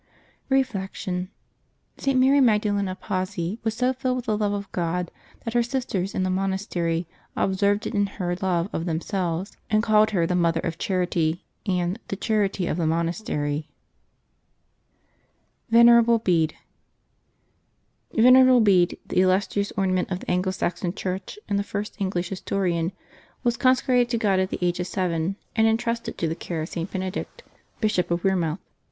Reflection.— 0.49 1.29
St. 1.99 2.19
Mary 2.19 2.41
Magdalen 2.41 2.87
of 2.87 2.99
Pazzi 2.99 3.59
was 3.63 3.75
so 3.77 3.93
filled 3.93 4.15
with 4.15 4.25
the 4.25 4.35
love 4.35 4.51
of 4.51 4.71
God 4.71 5.11
that 5.45 5.53
her 5.53 5.61
sisters 5.61 6.15
in 6.15 6.23
the 6.23 6.31
monastery 6.31 7.05
observed 7.35 7.85
it 7.85 7.93
in 7.93 8.07
her 8.07 8.35
love 8.37 8.67
of 8.73 8.87
themselves, 8.87 9.55
and 9.69 9.83
called 9.83 10.09
her" 10.09 10.25
the 10.25 10.33
Mother 10.33 10.59
of 10.61 10.79
Charity" 10.79 11.45
and" 11.79 11.99
the 12.07 12.15
Charity 12.15 12.65
of 12.65 12.77
the 12.77 12.87
Monastery." 12.87 13.69
VENERABLE 15.69 16.17
BEDE. 16.17 16.55
VENERABLE 18.13 18.61
Bede, 18.61 18.97
the 19.05 19.21
illustrious 19.21 19.71
ornament 19.77 20.09
of 20.09 20.21
the 20.21 20.31
Anglo 20.31 20.51
Saxon 20.51 20.95
Church 20.95 21.37
and 21.47 21.59
the 21.59 21.63
first 21.63 21.95
English 22.01 22.29
historian, 22.29 22.91
was 23.43 23.55
consecrated 23.55 24.09
to 24.09 24.17
God 24.17 24.39
at 24.39 24.49
the 24.49 24.65
age 24.65 24.79
of 24.79 24.87
seven, 24.87 25.35
and 25.55 25.67
intrusted 25.67 26.17
to 26.17 26.27
the 26.27 26.33
care 26.33 26.63
of 26.63 26.69
St. 26.69 26.89
Benedict 26.89 27.43
Biscop 27.79 28.09
at 28.11 28.23
Wearmouth. 28.23 28.57